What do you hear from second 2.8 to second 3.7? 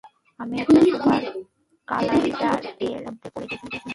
এর মধ্যে পড়ে